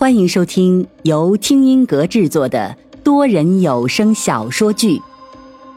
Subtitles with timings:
[0.00, 4.96] 欢迎收听由听音阁制作的多人有声小说剧《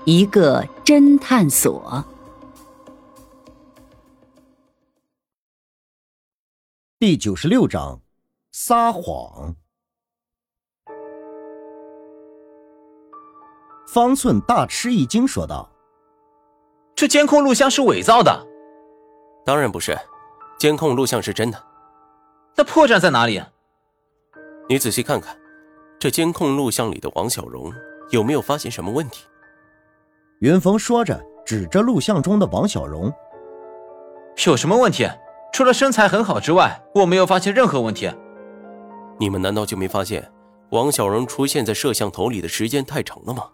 [0.06, 2.06] 一个侦探所》
[6.98, 8.00] 第九十六章：
[8.54, 9.54] 撒谎。
[13.90, 15.70] 方寸大吃一惊，说道
[16.96, 18.48] ：“这监控录像是伪造的？
[19.46, 20.00] 当然不是，
[20.58, 21.62] 监控录像是真的。
[22.56, 23.44] 那破绽在哪里？”
[24.74, 25.38] 你仔细看看，
[26.00, 27.72] 这监控录像里的王小荣
[28.10, 29.28] 有没有发现什么问题？
[30.40, 33.14] 云峰说着，指着录像中的王小荣
[34.48, 35.08] ：“有什么问题？
[35.54, 38.12] 除了身材很好之外，我没有发现任何问题。
[39.20, 40.28] 你们难道就没发现
[40.72, 43.48] 王小荣出现在摄像头里的时间太长了吗？”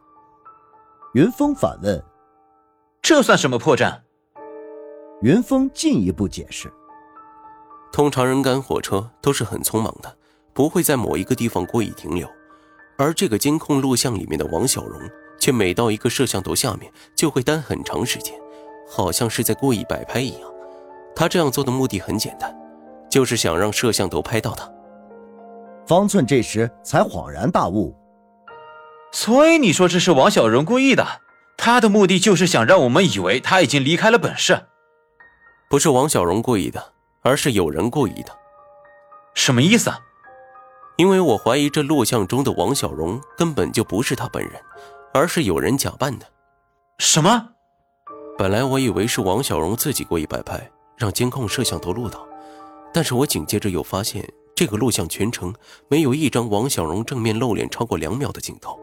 [1.15, 2.01] 云峰反问
[3.03, 3.99] ：“这算什么破绽？”
[5.21, 6.71] 云峰进一步解释
[7.91, 10.15] ：“通常人赶火车都是很匆忙的。”
[10.59, 12.30] 不会在某一个地方故意停留，
[12.98, 14.99] 而这个监控录像里面的王小荣，
[15.40, 18.38] 却每到一个摄像头下面就会待很长时间，
[18.85, 20.51] 好像是在故意摆拍一样。
[21.16, 22.54] 他这样做的目的很简单，
[23.10, 24.70] 就是想让摄像头拍到他。
[25.88, 27.96] 方寸这时才恍然大悟，
[29.13, 31.21] 所以你说这是王小荣故意的，
[31.55, 34.66] 他的目的就是想让我们以为他已经离开了本市。
[35.70, 38.38] 不是王小荣故意的，而是有人故意的。
[39.34, 39.90] 什么意思？
[40.99, 44.51] 因为我怀疑这录像中的王小荣根本就不是他本人，
[45.13, 46.25] 而是有人假扮的。
[46.97, 47.51] 什么？
[48.37, 52.27] 本来我以为是王小荣自己故意摆拍，让监控摄像头录到，
[52.93, 55.55] 但是我紧接着又发现这个录像全程
[55.87, 58.77] 没有一张王小荣正面露脸超过两秒的镜头，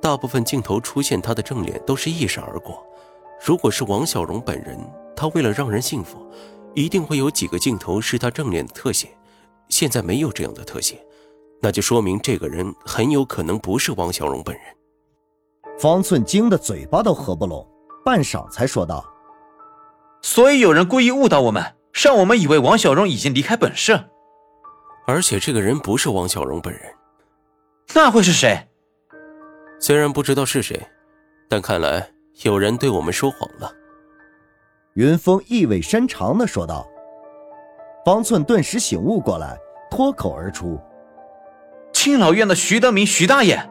[0.00, 2.86] 大部分镜头出现他的正脸都是一闪而过。
[3.44, 4.78] 如果是王小荣本人，
[5.16, 6.24] 他为了让人信服，
[6.76, 9.08] 一定会有几个镜头是他正脸的特写，
[9.68, 11.04] 现在没有这样的特写。
[11.60, 14.64] 那就说明这个人很有可能不是王小荣本人。
[15.78, 17.66] 方寸惊得嘴巴都合不拢，
[18.04, 19.04] 半晌才说道
[20.22, 23.98] ：“所以有人故意误导我们，让我们以为王小荣已经离开本市。
[25.06, 26.82] 而且这个人不是王小荣本人，
[27.94, 28.68] 那会是谁？
[29.80, 30.80] 虽然不知道是谁，
[31.48, 32.10] 但看来
[32.42, 33.72] 有人对我们说谎了。”
[34.94, 36.86] 云峰意味深长的说道。
[38.04, 39.56] 方寸顿时醒悟过来，
[39.90, 40.80] 脱口而出。
[42.00, 43.68] 敬老院的徐德明，徐大爷，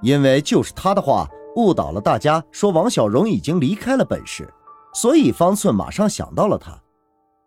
[0.00, 4.48] 因为就是他的话误导了大家，说王小荣已经离开了本市，
[4.94, 6.78] 所以方寸马上想到了他。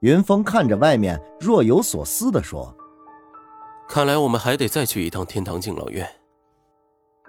[0.02, 2.76] 云峰看着外面，若有所思地说
[3.88, 6.06] ：“看来我们还得再去一趟天堂敬老院。”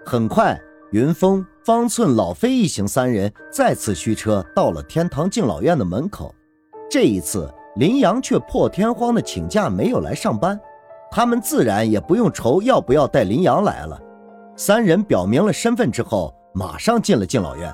[0.03, 0.59] 很快，
[0.91, 6.35] 云峰、方寸、老飞一行三人再次驱车到了天堂敬老院的门口。
[6.91, 10.59] 这一次，林阳却破天荒的请假，没有来上班。
[11.17, 13.99] 他们自然也不用愁要不要带林阳来了。
[14.55, 17.73] 三人表明了身份之后，马上进了敬老院。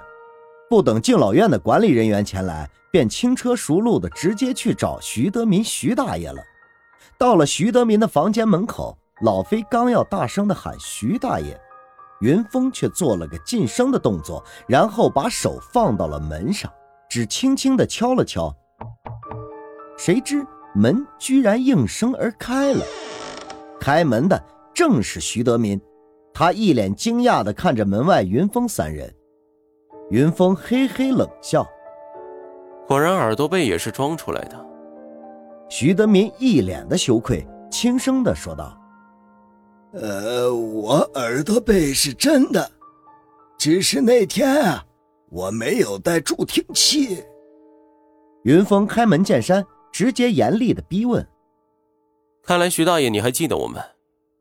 [0.69, 6.41] 不等敬老院的管理人员前来，便轻车熟路的直接去找徐德民徐大爷了。
[7.17, 11.59] 到了徐德民的房间门口，老飞刚要大声的喊徐大爷，
[12.21, 16.71] 云峰却做了个噤声的动作，然后把手放到了门上，
[17.09, 18.55] 只轻轻的敲了敲。
[19.97, 22.85] 谁知门居然应声而开了。
[23.83, 24.41] 开门的
[24.73, 25.77] 正是徐德民，
[26.33, 29.13] 他一脸惊讶地看着门外云峰三人。
[30.09, 31.67] 云峰嘿嘿冷笑
[32.87, 34.65] ：“果然耳朵背也是装出来的。”
[35.67, 38.79] 徐德民一脸的羞愧，轻声地说道
[39.91, 42.71] ：“呃，我耳朵背是真的，
[43.57, 44.81] 只是那天啊，
[45.29, 47.21] 我没有带助听器。”
[48.43, 49.61] 云峰开门见山，
[49.91, 51.27] 直接严厉的逼问。
[52.45, 53.81] 看来徐大爷你还记得我们？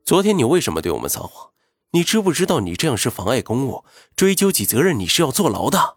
[0.03, 1.51] 昨天你为什么对我们撒谎？
[1.91, 5.95] 你知不知道你这样是妨碍公务，追究起责任你是要坐牢的？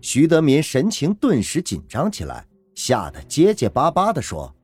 [0.00, 2.46] 徐德民神情顿时紧张起来，
[2.76, 4.54] 吓得结结巴巴的说：“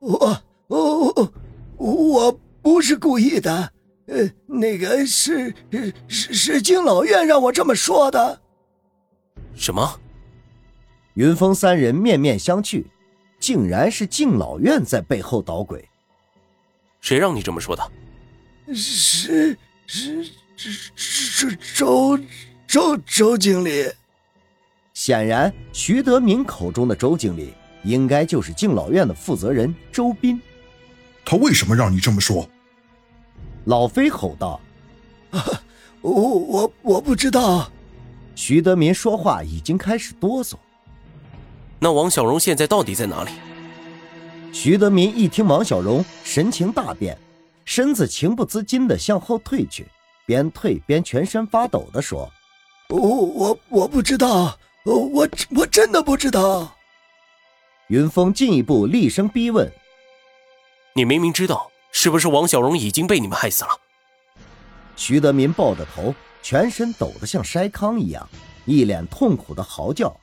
[0.00, 1.32] 我我
[1.76, 2.32] 我
[2.62, 3.72] 不是故意的，
[4.06, 5.54] 呃，那个是
[6.08, 8.40] 是是敬老院让我这么说的。”
[9.54, 10.00] 什么？
[11.12, 12.86] 云峰三人面面相觑。
[13.48, 15.88] 竟然是敬老院在背后捣鬼，
[17.00, 17.82] 谁让你这么说的？
[18.74, 19.56] 是
[19.86, 20.22] 是
[20.54, 22.20] 是是周
[22.66, 23.90] 周周经理。
[24.92, 27.54] 显然，徐德明口中的周经理，
[27.84, 30.38] 应该就是敬老院的负责人周斌。
[31.24, 32.46] 他为什么让你这么说？
[33.64, 34.60] 老飞吼道
[35.32, 35.42] ：“啊
[36.02, 37.72] 我我我不知道。”
[38.36, 40.56] 徐德民说话已经开始哆嗦。
[41.80, 43.30] 那王小荣现在到底在哪里？
[44.52, 47.16] 徐德民一听王小荣，神情大变，
[47.64, 49.86] 身子情不自禁地向后退去，
[50.26, 52.28] 边退边全身发抖地说
[52.90, 56.74] ：“我我我不知道，我我真的不知道。”
[57.88, 59.70] 云峰进一步厉声逼问
[60.96, 63.70] ：“你明明知道，是不是王小荣已经被你们害死了？”
[64.96, 68.28] 徐德民抱着头，全身抖得像筛糠一样，
[68.64, 70.14] 一脸痛苦的嚎叫：“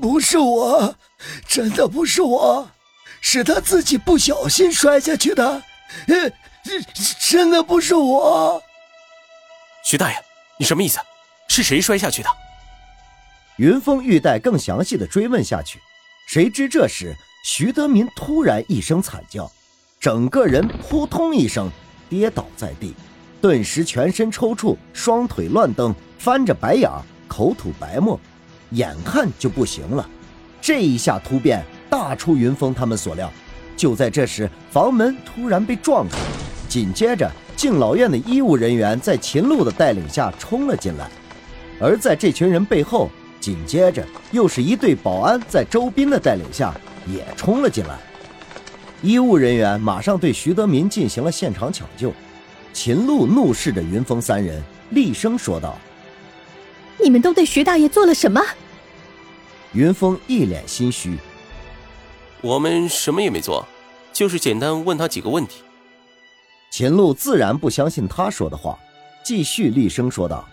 [0.00, 0.94] 不是我，
[1.46, 2.70] 真的不是我，
[3.20, 5.62] 是他自己不小心摔下去的，
[7.20, 8.62] 真的不是我。”
[9.84, 10.16] 徐大爷，
[10.58, 10.98] 你什么意思？
[11.48, 12.28] 是谁摔下去的？
[13.56, 15.78] 云峰欲待更详细的追问下去，
[16.28, 17.14] 谁知这时
[17.44, 19.50] 徐德民突然一声惨叫，
[19.98, 21.70] 整个人扑通一声
[22.08, 22.94] 跌倒在地，
[23.40, 26.90] 顿时全身抽搐，双腿乱蹬，翻着白眼，
[27.26, 28.18] 口吐白沫，
[28.70, 30.08] 眼看就不行了。
[30.60, 33.32] 这一下突变大出云峰他们所料。
[33.76, 36.16] 就在这时，房门突然被撞开，
[36.68, 41.08] 紧接着敬老院的医务人员在秦璐的带领下冲了进来，
[41.80, 43.10] 而在这群人背后。
[43.40, 46.74] 紧接着，又是一队保安在周斌的带领下
[47.06, 47.98] 也冲了进来。
[49.00, 52.12] 医务人员马上对徐德民进行了现场抢救。
[52.74, 55.78] 秦璐怒视着云峰三人，厉声说道
[57.02, 58.42] ：“你们都对徐大爷做了什么？”
[59.72, 61.16] 云峰一脸心虚
[62.40, 63.66] ：“我们什么也没做，
[64.12, 65.62] 就是简单问他几个问题。”
[66.70, 68.78] 秦璐自然不相信他说的话，
[69.24, 70.48] 继续厉声说道：“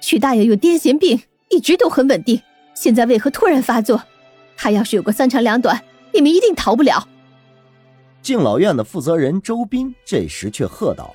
[0.00, 1.20] 徐大爷有癫痫病。”
[1.52, 2.40] 一直都很稳定，
[2.76, 4.00] 现在为何突然发作？
[4.56, 5.84] 他要是有个三长两短，
[6.14, 7.08] 你们一定逃不了。
[8.22, 11.12] 敬老院的负责人周斌这时却喝道：“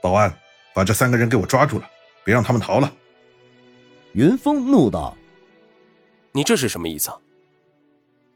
[0.00, 0.32] 保安，
[0.72, 1.90] 把这三个人给我抓住了，
[2.28, 2.94] 别让他们逃了。”
[4.12, 5.16] 云峰怒道
[6.32, 7.10] ：“你这是什么意思？”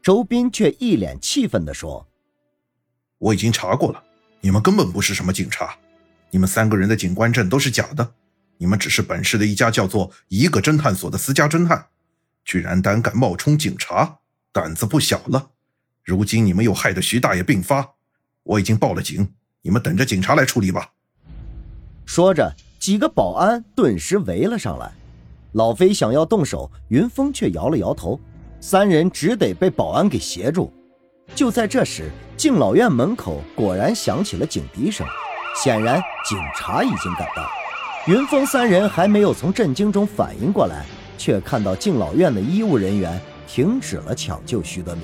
[0.01, 2.07] 周斌却一脸气愤地说
[3.19, 4.03] ：“我已经查过了，
[4.41, 5.77] 你们根本不是什么警察，
[6.31, 8.15] 你们三个人的警官证都是假的。”
[8.57, 11.87] 你们只是本市的一家叫做“一个侦探所”的私家侦探，
[12.45, 14.19] 居然胆敢冒充警察，
[14.51, 15.51] 胆子不小了。
[16.03, 17.95] 如今你们又害得徐大爷病发，
[18.41, 20.93] 我已经报了警，你们等着警察来处理吧。
[22.05, 24.91] 说着，几个保安顿时围了上来。
[25.53, 28.19] 老飞想要动手，云峰却摇了摇头，
[28.59, 30.69] 三人只得被保安给挟住。
[31.33, 35.07] 就在这时，敬老院门口果然响起了警笛声，
[35.55, 35.95] 显然
[36.25, 37.49] 警察已经赶到。
[38.05, 40.85] 云峰三人还没有从震惊中反应过来，
[41.17, 45.03] 却看到敬老院的医务人员停止了抢救徐德民。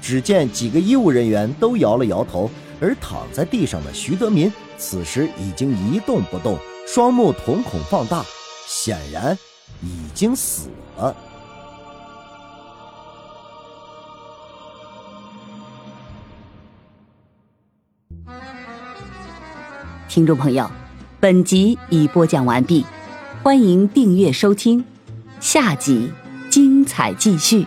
[0.00, 2.50] 只见几个医务人员都摇了摇头，
[2.80, 8.24] 而躺在地上的徐德民此时已经一动不动，双目瞳孔放大，
[8.66, 9.36] 显然
[9.82, 11.16] 已经死了。
[20.08, 20.70] 听众朋友。
[21.20, 22.84] 本集已播讲完毕，
[23.44, 24.84] 欢迎订阅收听，
[25.38, 26.12] 下集
[26.50, 27.64] 精彩继续。